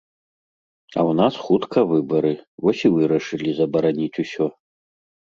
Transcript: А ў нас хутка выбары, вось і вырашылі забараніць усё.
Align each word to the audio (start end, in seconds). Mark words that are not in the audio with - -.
А 0.93 0.99
ў 0.99 1.11
нас 1.19 1.33
хутка 1.49 1.79
выбары, 1.91 2.31
вось 2.67 2.81
і 2.89 2.91
вырашылі 2.95 3.49
забараніць 3.59 4.19
усё. 4.25 4.47